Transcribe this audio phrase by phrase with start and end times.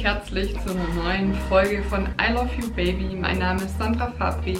[0.00, 3.14] dich herzlich zu einer neuen Folge von I Love You Baby.
[3.14, 4.58] Mein Name ist Sandra Fabri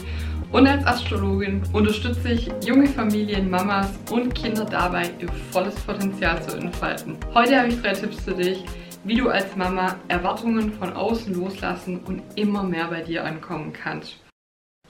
[0.52, 6.58] und als Astrologin unterstütze ich junge Familien, Mamas und Kinder dabei, ihr volles Potenzial zu
[6.58, 7.16] entfalten.
[7.32, 8.64] Heute habe ich drei Tipps für dich,
[9.04, 14.18] wie du als Mama Erwartungen von außen loslassen und immer mehr bei dir ankommen kannst.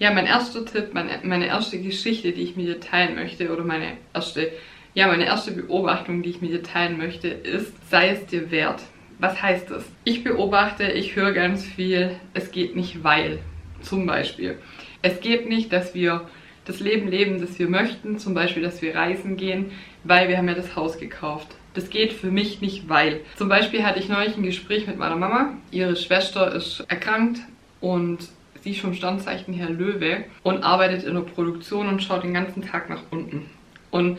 [0.00, 3.62] Ja, mein erster Tipp, meine, meine erste Geschichte, die ich mit dir teilen möchte, oder
[3.62, 4.50] meine erste,
[4.94, 8.82] ja, meine erste Beobachtung, die ich mit dir teilen möchte, ist, sei es dir wert.
[9.20, 9.84] Was heißt das?
[10.04, 13.38] Ich beobachte, ich höre ganz viel, es geht nicht weil.
[13.82, 14.58] Zum Beispiel.
[15.02, 16.22] Es geht nicht, dass wir
[16.64, 19.72] das Leben leben, das wir möchten, zum Beispiel, dass wir reisen gehen,
[20.04, 21.48] weil wir haben ja das Haus gekauft.
[21.74, 23.20] Das geht für mich nicht, weil.
[23.36, 25.54] Zum Beispiel hatte ich neulich ein Gespräch mit meiner Mama.
[25.70, 27.40] Ihre Schwester ist erkrankt
[27.80, 28.28] und
[28.62, 32.62] sie ist vom Standzeichen her Löwe und arbeitet in der Produktion und schaut den ganzen
[32.62, 33.46] Tag nach unten.
[33.90, 34.18] Und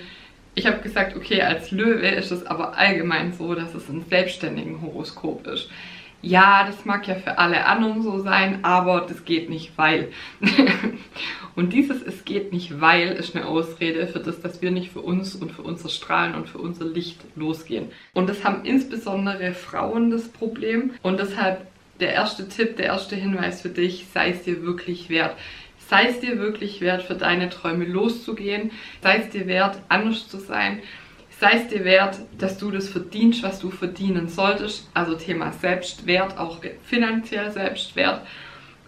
[0.55, 4.81] ich habe gesagt, okay, als Löwe ist es aber allgemein so, dass es ein selbstständigen
[4.81, 5.70] Horoskop ist.
[6.23, 10.09] Ja, das mag ja für alle anderen so sein, aber das geht nicht, weil.
[11.55, 15.01] und dieses Es geht nicht, weil ist eine Ausrede für das, dass wir nicht für
[15.01, 17.87] uns und für unser Strahlen und für unser Licht losgehen.
[18.13, 20.91] Und das haben insbesondere Frauen das Problem.
[21.01, 21.65] Und deshalb
[21.99, 25.35] der erste Tipp, der erste Hinweis für dich, sei es dir wirklich wert.
[25.91, 28.71] Sei es dir wirklich wert, für deine Träume loszugehen.
[29.03, 30.79] Sei es dir wert, anders zu sein.
[31.37, 34.89] Sei es dir wert, dass du das verdienst, was du verdienen solltest.
[34.93, 38.25] Also Thema Selbstwert, auch finanziell Selbstwert.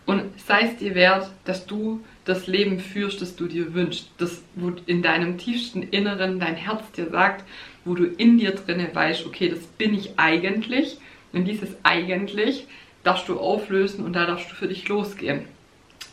[0.05, 4.09] Und sei es dir wert, dass du das Leben führst, das du dir wünschst.
[4.17, 7.43] Das, wo in deinem tiefsten Inneren dein Herz dir sagt,
[7.83, 10.99] wo du in dir drinne weißt, okay, das bin ich eigentlich.
[11.33, 12.65] Und dieses eigentlich
[13.03, 15.43] darfst du auflösen und da darfst du für dich losgehen.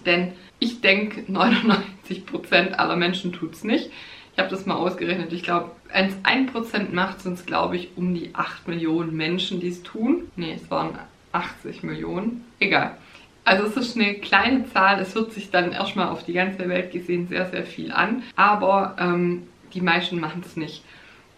[0.05, 3.91] Denn ich denke, 99% aller Menschen tut es nicht.
[4.33, 5.33] Ich habe das mal ausgerechnet.
[5.33, 9.59] Ich glaube, wenn es 1% macht, sind es, glaube ich, um die 8 Millionen Menschen,
[9.59, 10.31] die es tun.
[10.37, 10.97] Ne, es waren
[11.33, 12.45] 80 Millionen.
[12.61, 12.97] Egal.
[13.45, 15.01] Also es ist eine kleine Zahl.
[15.01, 18.23] Es hört sich dann erstmal auf die ganze Welt gesehen sehr, sehr viel an.
[18.37, 19.45] Aber ähm,
[19.75, 20.85] die meisten machen es nicht.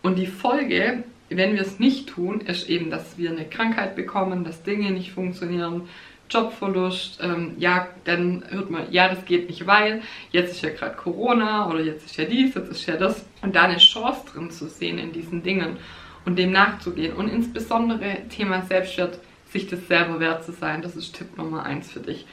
[0.02, 4.44] Und die Folge, wenn wir es nicht tun, ist eben, dass wir eine Krankheit bekommen,
[4.44, 5.88] dass Dinge nicht funktionieren,
[6.32, 10.96] Jobverlust, ähm, ja, dann hört man, ja, das geht nicht, weil jetzt ist ja gerade
[10.96, 13.24] Corona oder jetzt ist ja dies, jetzt ist ja das.
[13.42, 15.76] Und da eine Chance drin zu sehen in diesen Dingen
[16.24, 17.14] und dem nachzugehen.
[17.14, 19.18] Und insbesondere Thema Selbstwert,
[19.50, 22.26] sich das selber wert zu sein, das ist Tipp Nummer eins für dich.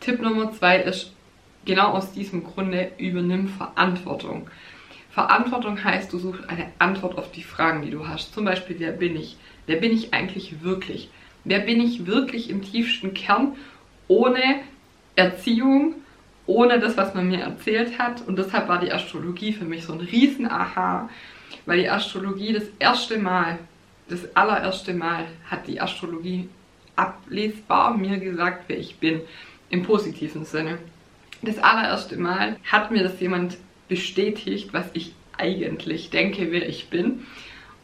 [0.00, 1.12] Tipp Nummer zwei ist,
[1.64, 4.48] genau aus diesem Grunde, übernimm Verantwortung.
[5.10, 8.34] Verantwortung heißt, du suchst eine Antwort auf die Fragen, die du hast.
[8.34, 9.36] Zum Beispiel, wer bin ich?
[9.66, 11.10] Wer bin ich eigentlich wirklich?
[11.46, 13.54] Wer bin ich wirklich im tiefsten Kern
[14.08, 14.62] ohne
[15.14, 15.94] Erziehung,
[16.44, 18.26] ohne das, was man mir erzählt hat?
[18.26, 21.08] Und deshalb war die Astrologie für mich so ein riesen Aha,
[21.64, 23.60] weil die Astrologie das erste Mal,
[24.08, 26.48] das allererste Mal hat die Astrologie
[26.96, 29.20] ablesbar mir gesagt, wer ich bin,
[29.70, 30.78] im positiven Sinne.
[31.42, 33.56] Das allererste Mal hat mir das jemand
[33.88, 37.24] bestätigt, was ich eigentlich denke, wer ich bin.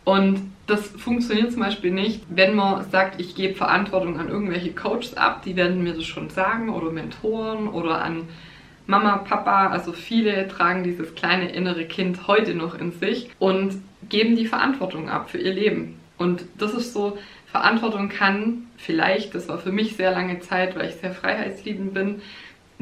[0.05, 5.17] Und das funktioniert zum Beispiel nicht, wenn man sagt, ich gebe Verantwortung an irgendwelche Coaches
[5.17, 8.29] ab, die werden mir das schon sagen, oder Mentoren oder an
[8.87, 14.37] Mama, Papa, also viele tragen dieses kleine innere Kind heute noch in sich und geben
[14.37, 16.01] die Verantwortung ab für ihr Leben.
[16.19, 20.89] Und das ist so, Verantwortung kann vielleicht, das war für mich sehr lange Zeit, weil
[20.89, 22.23] ich sehr freiheitsliebend bin,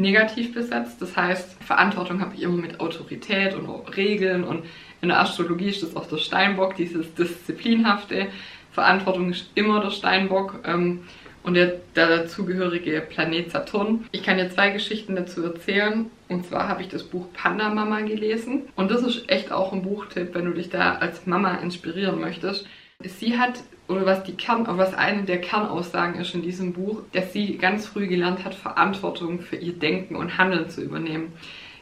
[0.00, 1.00] negativ besetzt.
[1.00, 4.64] Das heißt, Verantwortung habe ich immer mit Autorität und Regeln und
[5.02, 8.28] in der Astrologie ist das auch der Steinbock, dieses Disziplinhafte.
[8.72, 11.04] Verantwortung ist immer der Steinbock ähm,
[11.42, 14.04] und der, der dazugehörige Planet Saturn.
[14.12, 16.10] Ich kann dir zwei Geschichten dazu erzählen.
[16.28, 18.68] Und zwar habe ich das Buch Panda Mama gelesen.
[18.76, 22.66] Und das ist echt auch ein Buchtipp, wenn du dich da als Mama inspirieren möchtest.
[23.02, 27.32] Sie hat, oder was die Kern, was eine der Kernaussagen ist in diesem Buch, dass
[27.32, 31.32] sie ganz früh gelernt hat, Verantwortung für ihr Denken und Handeln zu übernehmen.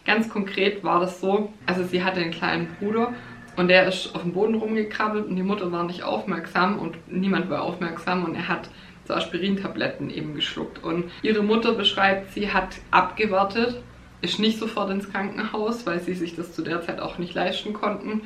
[0.05, 3.13] Ganz konkret war das so, also sie hatte einen kleinen Bruder
[3.57, 7.51] und der ist auf dem Boden rumgekrabbelt und die Mutter war nicht aufmerksam und niemand
[7.51, 8.71] war aufmerksam und er hat
[9.09, 10.85] so Aspirintabletten eben geschluckt.
[10.85, 13.83] Und ihre Mutter beschreibt, sie hat abgewartet,
[14.21, 17.73] ist nicht sofort ins Krankenhaus, weil sie sich das zu der Zeit auch nicht leisten
[17.73, 18.23] konnten.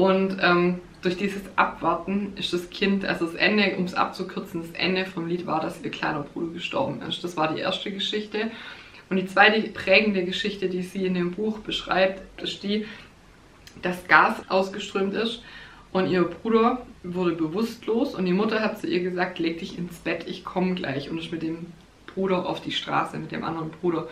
[0.00, 4.70] Und ähm, durch dieses Abwarten ist das Kind, also das Ende, um es abzukürzen, das
[4.70, 7.22] Ende vom Lied war, dass ihr kleiner Bruder gestorben ist.
[7.22, 8.50] Das war die erste Geschichte.
[9.10, 12.86] Und die zweite prägende Geschichte, die sie in dem Buch beschreibt, ist die,
[13.82, 15.42] dass Gas ausgeströmt ist
[15.92, 19.98] und ihr Bruder wurde bewusstlos und die Mutter hat zu ihr gesagt, leg dich ins
[19.98, 21.66] Bett, ich komme gleich und ist mit dem
[22.06, 24.08] Bruder auf die Straße, mit dem anderen Bruder.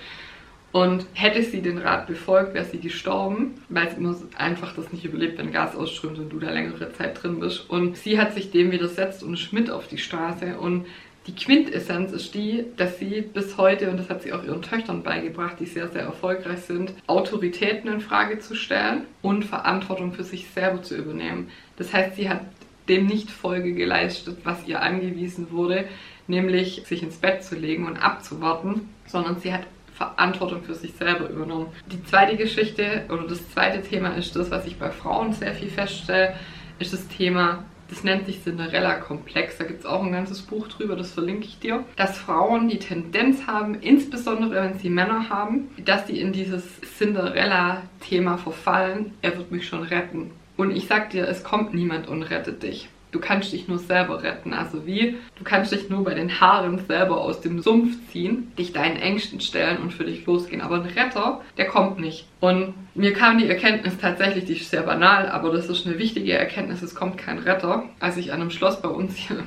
[0.71, 5.39] Und hätte sie den Rat befolgt, wäre sie gestorben, weil sie einfach das nicht überlebt,
[5.39, 7.71] wenn Gas ausströmt und du da längere Zeit drin bist.
[7.71, 10.85] Und sie hat sich dem widersetzt und ist mit auf die Straße und
[11.29, 15.03] Die Quintessenz ist die, dass sie bis heute, und das hat sie auch ihren Töchtern
[15.03, 20.49] beigebracht, die sehr, sehr erfolgreich sind, Autoritäten in Frage zu stellen und Verantwortung für sich
[20.49, 21.51] selber zu übernehmen.
[21.77, 22.41] Das heißt, sie hat
[22.89, 25.85] dem nicht Folge geleistet, was ihr angewiesen wurde,
[26.29, 29.67] nämlich sich ins Bett zu legen und abzuwarten, sondern sie hat
[29.99, 31.67] Verantwortung für sich selber übernommen.
[31.91, 35.69] Die zweite Geschichte oder das zweite Thema ist das, was ich bei Frauen sehr viel
[35.69, 36.35] feststelle,
[36.79, 39.59] ist das Thema, das nennt sich Cinderella-Komplex.
[39.59, 41.85] Da gibt es auch ein ganzes Buch drüber, das verlinke ich dir.
[41.97, 48.39] Dass Frauen die Tendenz haben, insbesondere wenn sie Männer haben, dass sie in dieses Cinderella-Thema
[48.39, 50.31] verfallen, er wird mich schon retten.
[50.57, 52.89] Und ich sag dir, es kommt niemand und rettet dich.
[53.11, 54.53] Du kannst dich nur selber retten.
[54.53, 55.17] Also wie?
[55.37, 59.41] Du kannst dich nur bei den Haaren selber aus dem Sumpf ziehen, dich deinen Ängsten
[59.41, 60.61] stellen und für dich losgehen.
[60.61, 62.27] Aber ein Retter, der kommt nicht.
[62.41, 66.35] Und mir kam die Erkenntnis tatsächlich, die ist sehr banal, aber das ist eine wichtige
[66.35, 67.85] Erkenntnis, es kommt kein Retter.
[67.99, 69.43] Als ich an einem Schloss bei uns hier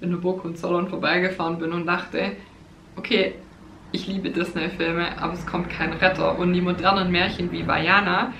[0.00, 2.32] in der Burg und Zollern vorbeigefahren bin und dachte,
[2.96, 3.34] okay,
[3.92, 6.36] ich liebe Disney-Filme, aber es kommt kein Retter.
[6.36, 8.32] Und die modernen Märchen wie Vajana,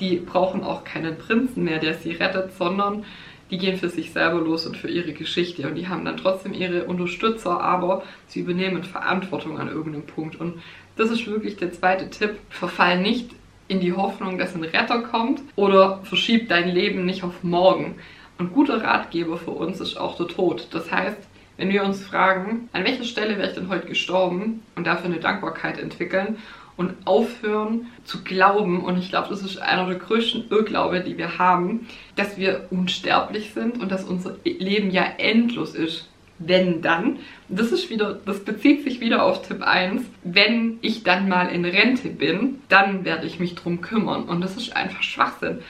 [0.00, 3.04] die brauchen auch keinen Prinzen mehr, der sie rettet, sondern
[3.50, 6.52] die gehen für sich selber los und für ihre Geschichte und die haben dann trotzdem
[6.52, 10.40] ihre Unterstützer, aber sie übernehmen Verantwortung an irgendeinem Punkt.
[10.40, 10.62] Und
[10.96, 12.36] das ist wirklich der zweite Tipp.
[12.50, 13.30] Verfall nicht
[13.68, 17.96] in die Hoffnung, dass ein Retter kommt oder verschieb dein Leben nicht auf morgen.
[18.38, 20.68] Und guter Ratgeber für uns ist auch der Tod.
[20.72, 21.18] Das heißt,
[21.56, 25.20] wenn wir uns fragen, an welcher Stelle wäre ich denn heute gestorben und dafür eine
[25.20, 26.36] Dankbarkeit entwickeln
[26.76, 31.38] und aufhören zu glauben, und ich glaube, das ist einer der größten Irrglaube, die wir
[31.38, 31.86] haben,
[32.16, 36.08] dass wir unsterblich sind und dass unser Leben ja endlos ist.
[36.38, 41.30] Wenn dann, das ist wieder, das bezieht sich wieder auf Tipp 1, wenn ich dann
[41.30, 44.24] mal in Rente bin, dann werde ich mich drum kümmern.
[44.24, 45.60] Und das ist einfach Schwachsinn.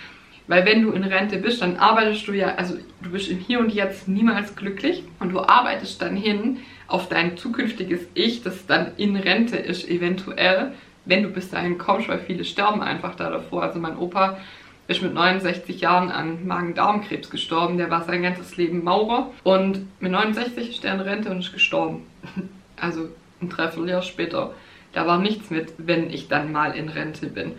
[0.49, 3.59] Weil wenn du in Rente bist, dann arbeitest du ja, also du bist im Hier
[3.59, 8.93] und Jetzt niemals glücklich und du arbeitest dann hin auf dein zukünftiges Ich, das dann
[8.97, 10.73] in Rente ist, eventuell,
[11.07, 13.63] wenn du bis dahin kommst, weil viele sterben einfach da davor.
[13.63, 14.37] Also mein Opa
[14.89, 17.79] ist mit 69 Jahren an Magen-Darm-Krebs gestorben.
[17.79, 21.53] Der war sein ganzes Leben Maurer und mit 69 ist er in Rente und ist
[21.53, 22.07] gestorben.
[22.79, 23.09] Also
[23.41, 24.53] ein Dreivierteljahr später.
[24.93, 27.53] Da war nichts mit, wenn ich dann mal in Rente bin.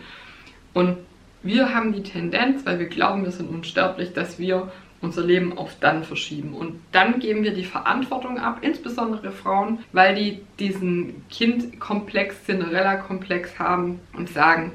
[0.74, 0.96] Und
[1.42, 5.76] wir haben die Tendenz, weil wir glauben, wir sind unsterblich, dass wir unser Leben auf
[5.80, 6.54] dann verschieben.
[6.54, 14.00] Und dann geben wir die Verantwortung ab, insbesondere Frauen, weil die diesen Kindkomplex, Cinderella-Komplex haben
[14.16, 14.72] und sagen,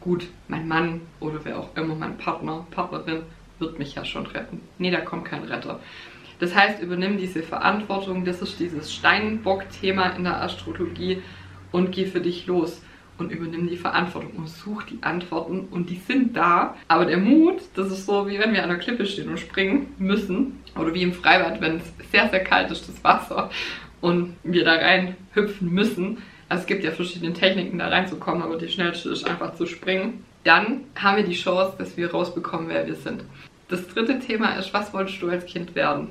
[0.00, 3.22] gut, mein Mann oder wer auch immer, mein Partner, Partnerin
[3.58, 4.60] wird mich ja schon retten.
[4.78, 5.80] Nee, da kommt kein Retter.
[6.38, 11.22] Das heißt, übernimm diese Verantwortung, das ist dieses Steinbock-Thema in der Astrologie
[11.72, 12.82] und geh für dich los
[13.18, 16.76] und übernimm die Verantwortung und such die Antworten und die sind da.
[16.88, 19.94] Aber der Mut, das ist so, wie wenn wir an der Klippe stehen und springen
[19.98, 23.50] müssen oder wie im Freibad, wenn es sehr, sehr kalt ist, das Wasser
[24.00, 26.18] und wir da rein hüpfen müssen.
[26.48, 30.24] Also es gibt ja verschiedene Techniken, da reinzukommen, aber die schnellste ist einfach zu springen.
[30.44, 33.24] Dann haben wir die Chance, dass wir rausbekommen, wer wir sind.
[33.68, 36.10] Das dritte Thema ist, was wolltest du als Kind werden?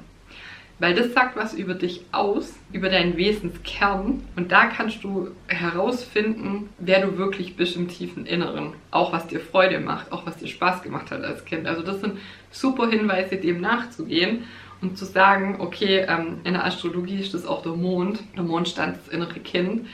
[0.78, 4.24] Weil das sagt was über dich aus, über deinen Wesenskern.
[4.36, 8.74] Und da kannst du herausfinden, wer du wirklich bist im tiefen Inneren.
[8.92, 11.66] Auch was dir Freude macht, auch was dir Spaß gemacht hat als Kind.
[11.66, 12.18] Also das sind
[12.52, 14.44] super Hinweise, dem nachzugehen
[14.82, 18.20] und zu sagen, okay, ähm, in der Astrologie ist das auch der Mond.
[18.36, 19.88] Der Mond stand das innere Kind.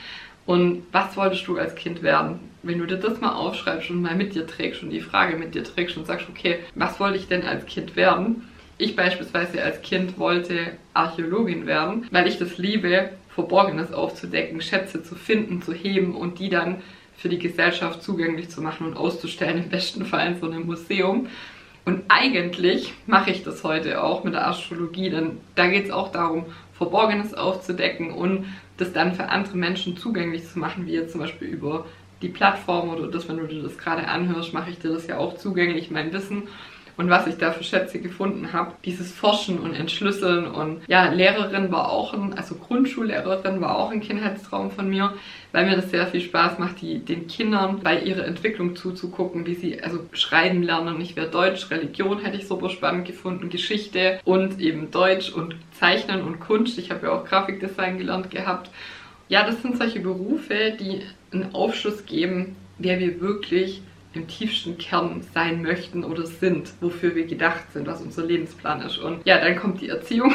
[0.47, 2.39] Und was wolltest du als Kind werden?
[2.63, 5.53] Wenn du dir das mal aufschreibst und mal mit dir trägst und die Frage mit
[5.53, 8.47] dir trägst und sagst, okay, was wollte ich denn als Kind werden?
[8.81, 15.13] Ich beispielsweise als Kind wollte Archäologin werden, weil ich das liebe, Verborgenes aufzudecken, Schätze zu
[15.13, 16.77] finden, zu heben und die dann
[17.15, 21.27] für die Gesellschaft zugänglich zu machen und auszustellen, im besten Fall in so einem Museum.
[21.85, 26.11] Und eigentlich mache ich das heute auch mit der Astrologie, denn da geht es auch
[26.11, 28.45] darum, Verborgenes aufzudecken und
[28.77, 31.85] das dann für andere Menschen zugänglich zu machen, wie jetzt zum Beispiel über
[32.23, 35.19] die Plattform oder das, wenn du dir das gerade anhörst, mache ich dir das ja
[35.19, 36.47] auch zugänglich, mein Wissen
[36.97, 38.73] und was ich da für Schätze gefunden habe.
[38.85, 44.01] Dieses Forschen und Entschlüsseln und ja, Lehrerin war auch ein, also Grundschullehrerin war auch ein
[44.01, 45.13] Kindheitstraum von mir,
[45.51, 49.55] weil mir das sehr viel Spaß macht, die, den Kindern bei ihrer Entwicklung zuzugucken, wie
[49.55, 50.99] sie also schreiben lernen.
[51.01, 56.21] Ich wäre Deutsch, Religion hätte ich super spannend gefunden, Geschichte und eben Deutsch und Zeichnen
[56.21, 56.77] und Kunst.
[56.77, 58.69] Ich habe ja auch Grafikdesign gelernt gehabt.
[59.29, 63.81] Ja, das sind solche Berufe, die einen Aufschluss geben, wer wir wirklich
[64.13, 68.97] im tiefsten Kern sein möchten oder sind, wofür wir gedacht sind, was unser Lebensplan ist.
[68.97, 70.33] Und ja, dann kommt die Erziehung,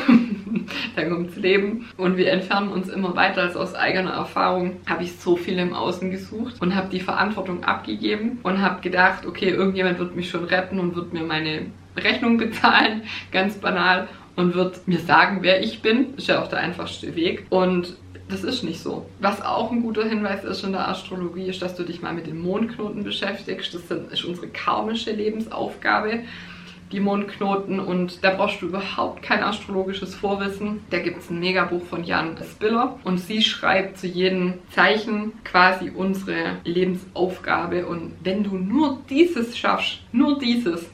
[0.96, 3.42] dann kommt das Leben und wir entfernen uns immer weiter.
[3.42, 7.64] Also aus eigener Erfahrung habe ich so viel im Außen gesucht und habe die Verantwortung
[7.64, 11.66] abgegeben und habe gedacht, okay, irgendjemand wird mich schon retten und wird mir meine
[11.96, 13.02] Rechnung bezahlen,
[13.32, 14.08] ganz banal.
[14.36, 16.14] Und wird mir sagen, wer ich bin.
[16.16, 17.46] Ist ja auch der einfachste Weg.
[17.50, 17.96] Und
[18.28, 19.06] das ist nicht so.
[19.20, 22.26] Was auch ein guter Hinweis ist in der Astrologie, ist, dass du dich mal mit
[22.26, 23.74] den Mondknoten beschäftigst.
[23.74, 26.20] Das ist unsere karmische Lebensaufgabe
[26.92, 30.84] die Mondknoten und da brauchst du überhaupt kein astrologisches Vorwissen.
[30.90, 35.90] Da gibt es ein Megabuch von Jan Spiller und sie schreibt zu jedem Zeichen quasi
[35.90, 40.86] unsere Lebensaufgabe und wenn du nur dieses schaffst, nur dieses,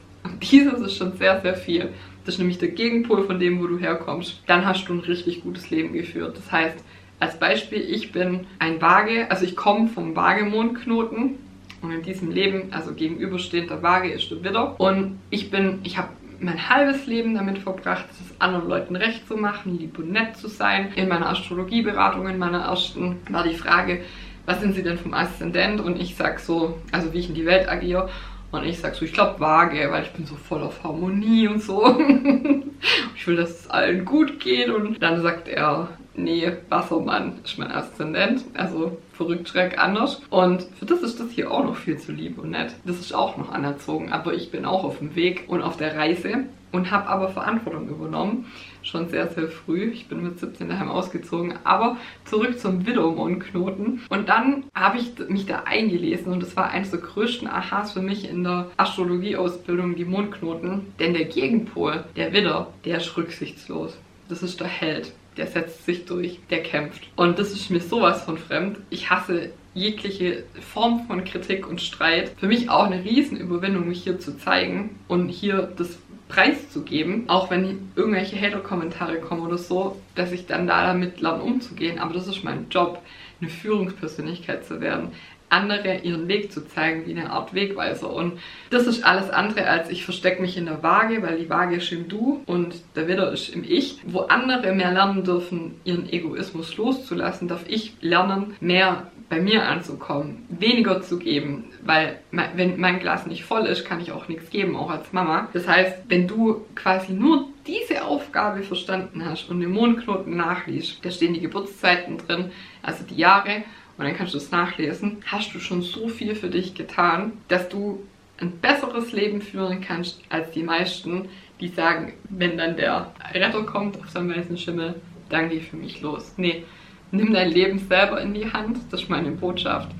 [0.43, 1.91] dieses ist schon sehr, sehr viel,
[2.25, 5.43] das ist nämlich der Gegenpol von dem, wo du herkommst, dann hast du ein richtig
[5.43, 6.37] gutes Leben geführt.
[6.37, 6.79] Das heißt,
[7.19, 11.39] als Beispiel, ich bin ein Waage, also ich komme vom Waage-Mondknoten
[11.83, 14.81] und in diesem Leben, also gegenüberstehend der Waage, ist der Widder.
[14.81, 16.09] Und ich bin, ich habe
[16.41, 20.49] mein halbes Leben damit verbracht, es anderen Leuten recht zu machen, lieb und nett zu
[20.49, 20.93] sein.
[20.97, 24.03] In meiner Astrologieberatung, in meiner ersten, war die Frage,
[24.45, 25.81] was sind Sie denn vom Aszendent?
[25.81, 28.11] Und ich sag so, also wie ich in die Welt agiere.
[28.53, 31.63] Und ich sag so, ich glaube Waage, weil ich bin so voll auf Harmonie und
[31.63, 31.85] so.
[33.17, 34.69] ich will, dass es allen gut geht.
[34.69, 38.45] Und dann sagt er, nee, Wassermann ist mein Aszendent.
[38.53, 40.21] Also verrückt schreck anders.
[40.29, 42.75] Und für das ist das hier auch noch viel zu lieb und nett.
[42.85, 44.13] Das ist auch noch anerzogen.
[44.13, 47.89] Aber ich bin auch auf dem Weg und auf der Reise und habe aber Verantwortung
[47.89, 48.47] übernommen.
[48.83, 49.91] Schon sehr, sehr früh.
[49.91, 51.55] Ich bin mit 17 daheim ausgezogen.
[51.63, 54.01] Aber zurück zum Widowmond-Knoten.
[54.09, 58.03] Und dann habe ich mich da eingelesen und das war eines der größten Aha's für
[58.03, 60.93] mich in der Astrologie-Ausbildung, die Mondknoten.
[60.99, 63.97] Denn der Gegenpol, der Widder, der ist rücksichtslos.
[64.29, 67.03] Das ist der Held der setzt sich durch, der kämpft.
[67.17, 68.79] Und das ist mir sowas von fremd.
[68.91, 72.33] Ich hasse jegliche Form von Kritik und Streit.
[72.39, 75.99] Für mich auch eine Riesenüberwindung, mich hier zu zeigen und hier das
[76.33, 81.99] preiszugeben, auch wenn irgendwelche Hater-Kommentare kommen oder so, dass ich dann da damit lerne umzugehen.
[81.99, 83.03] Aber das ist mein Job,
[83.41, 85.13] eine Führungspersönlichkeit zu werden
[85.53, 88.11] andere ihren Weg zu zeigen, wie eine Art Wegweiser.
[88.11, 91.77] Und das ist alles andere als ich verstecke mich in der Waage, weil die Waage
[91.77, 93.99] ist im Du und der Widder ist im Ich.
[94.07, 100.45] Wo andere mehr lernen dürfen, ihren Egoismus loszulassen, darf ich lernen, mehr bei mir anzukommen,
[100.51, 104.77] weniger zu geben, weil wenn mein Glas nicht voll ist, kann ich auch nichts geben,
[104.77, 105.49] auch als Mama.
[105.55, 111.11] Das heißt, wenn du quasi nur diese Aufgabe verstanden hast und den Mondknoten nachliest, da
[111.11, 112.51] stehen die Geburtszeiten drin,
[112.83, 113.65] also die Jahre
[113.97, 117.71] und dann kannst du es nachlesen, hast du schon so viel für dich getan, dass
[117.71, 123.63] du ein besseres Leben führen kannst als die meisten, die sagen, wenn dann der Retter
[123.63, 124.97] kommt auf seinem weißen Schimmel,
[125.31, 126.35] dann geh für mich los.
[126.37, 126.65] Nee,
[127.13, 129.91] nimm dein Leben selber in die Hand, das ist meine Botschaft,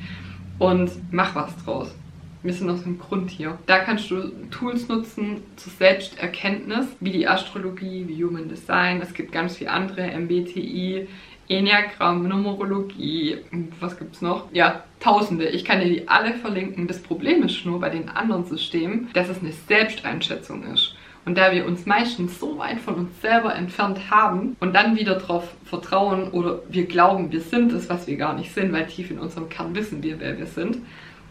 [0.59, 1.95] und mach was draus.
[2.43, 3.57] Wir sind aus dem Grund hier.
[3.67, 9.01] Da kannst du Tools nutzen zur Selbsterkenntnis, wie die Astrologie, wie Human Design.
[9.01, 11.07] Es gibt ganz viele andere, MBTI,
[11.49, 13.39] Enneagramm, Numerologie,
[13.79, 14.51] was gibt's noch?
[14.53, 15.49] Ja, tausende.
[15.49, 16.89] Ich kann dir die alle verlinken.
[16.89, 20.97] Das Problem ist nur bei den anderen Systemen, dass es eine Selbsteinschätzung ist.
[21.25, 25.15] Und da wir uns meistens so weit von uns selber entfernt haben und dann wieder
[25.15, 29.11] darauf vertrauen oder wir glauben, wir sind es, was wir gar nicht sind, weil tief
[29.11, 30.79] in unserem Kern wissen wir, wer wir sind,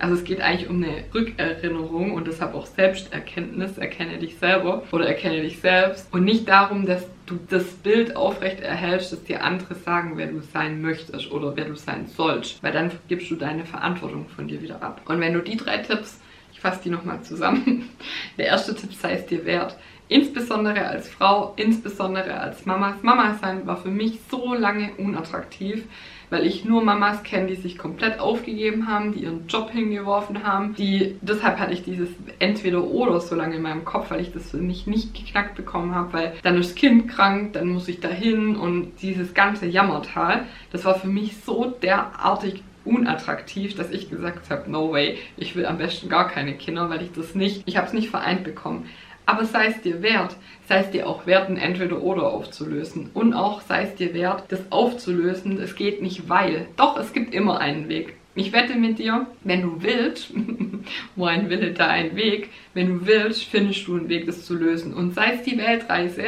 [0.02, 5.06] also es geht eigentlich um eine Rückerinnerung und deshalb auch Selbsterkenntnis, erkenne dich selber oder
[5.06, 6.12] erkenne dich selbst.
[6.12, 10.42] Und nicht darum, dass du das Bild aufrecht erhältst, dass dir andere sagen, wer du
[10.42, 14.64] sein möchtest oder wer du sein sollst, weil dann gibst du deine Verantwortung von dir
[14.64, 15.02] wieder ab.
[15.06, 16.20] Und wenn du die drei Tipps,
[16.62, 17.90] fasse die nochmal zusammen,
[18.38, 19.76] der erste Tipp sei es dir wert,
[20.08, 22.98] insbesondere als Frau, insbesondere als Mama.
[23.02, 25.86] Mama sein war für mich so lange unattraktiv,
[26.30, 30.76] weil ich nur Mamas kenne, die sich komplett aufgegeben haben, die ihren Job hingeworfen haben,
[30.76, 34.52] die deshalb hatte ich dieses entweder oder so lange in meinem Kopf, weil ich das
[34.52, 38.00] für mich nicht geknackt bekommen habe, weil dann ist das Kind krank, dann muss ich
[38.00, 44.50] dahin und dieses ganze Jammertal, das war für mich so derartig unattraktiv, dass ich gesagt
[44.50, 47.78] habe, no way, ich will am besten gar keine Kinder, weil ich das nicht, ich
[47.78, 48.90] habe es nicht vereint bekommen.
[49.26, 50.36] Aber sei es dir wert,
[50.68, 53.12] sei es dir auch wert, ein Entweder-Oder aufzulösen.
[53.14, 56.68] Und auch sei es dir wert, das aufzulösen, es geht nicht weil.
[56.76, 58.16] Doch, es gibt immer einen Weg.
[58.34, 60.32] Ich wette mit dir, wenn du willst,
[61.16, 64.56] wo ein Wille, da ein Weg, wenn du willst, findest du einen Weg, das zu
[64.56, 64.94] lösen.
[64.94, 66.24] Und sei es die Weltreise,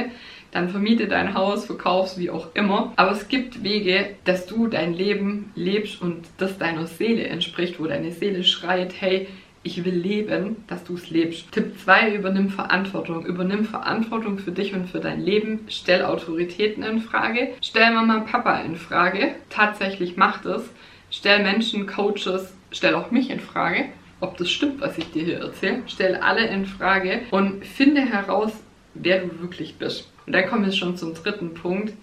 [0.53, 2.93] dann vermiete dein Haus, verkaufst, wie auch immer.
[2.95, 7.85] Aber es gibt Wege, dass du dein Leben lebst und das deiner Seele entspricht, wo
[7.85, 9.27] deine Seele schreit, hey,
[9.63, 11.51] ich will leben, dass du es lebst.
[11.53, 13.25] Tipp 2, übernimm Verantwortung.
[13.25, 15.61] Übernimm Verantwortung für dich und für dein Leben.
[15.69, 17.53] Stell Autoritäten in Frage.
[17.61, 19.35] Stell Mama und Papa in Frage.
[19.49, 20.69] Tatsächlich mach das.
[21.09, 23.85] Stell Menschen, Coaches, stell auch mich in Frage,
[24.19, 25.83] ob das stimmt, was ich dir hier erzähle.
[25.87, 28.51] Stell alle in Frage und finde heraus,
[28.95, 30.12] wer du wirklich bist.
[30.25, 31.93] Und dann kommen wir schon zum dritten Punkt.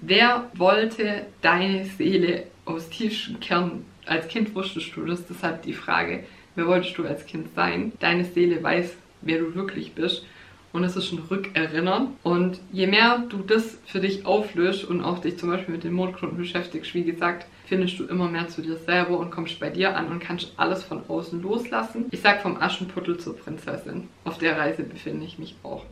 [0.00, 3.84] Wer wollte deine Seele aus tiefstem Kern?
[4.04, 7.92] Als Kind wusstest du das, deshalb die Frage, wer wolltest du als Kind sein?
[7.98, 10.24] Deine Seele weiß, wer du wirklich bist.
[10.76, 12.08] und es ist ein Rückerinnern.
[12.22, 15.94] Und je mehr du das für dich auflöst und auch dich zum Beispiel mit den
[15.94, 19.96] Mondkunden beschäftigst, wie gesagt, findest du immer mehr zu dir selber und kommst bei dir
[19.96, 22.04] an und kannst alles von außen loslassen.
[22.10, 24.08] Ich sag vom Aschenputtel zur Prinzessin.
[24.24, 25.84] Auf der Reise befinde ich mich auch.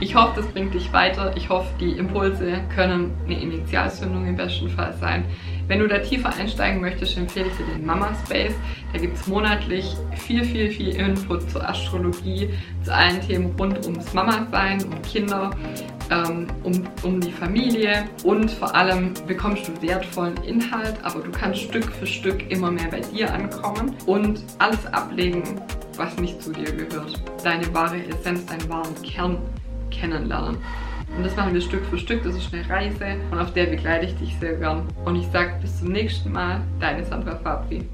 [0.00, 1.32] Ich hoffe, das bringt dich weiter.
[1.36, 5.24] Ich hoffe, die Impulse können eine Initialzündung im besten Fall sein.
[5.68, 8.54] Wenn du da tiefer einsteigen möchtest, empfehle ich dir den Mama Space.
[8.92, 12.50] Da gibt es monatlich viel, viel, viel Input zur Astrologie,
[12.82, 15.50] zu allen Themen rund ums Mama-Sein, um Kinder,
[16.10, 21.60] ähm, um, um die Familie und vor allem bekommst du wertvollen Inhalt, aber du kannst
[21.60, 25.60] Stück für Stück immer mehr bei dir ankommen und alles ablegen,
[25.96, 27.22] was nicht zu dir gehört.
[27.42, 29.38] Deine wahre Essenz, deinen wahren Kern
[29.92, 30.56] kennenlernen.
[31.16, 34.06] Und das machen wir Stück für Stück, das ist eine Reise und auf der begleite
[34.06, 34.86] ich dich sehr gern.
[35.04, 37.86] Und ich sage bis zum nächsten Mal, deine Sandra Fabri.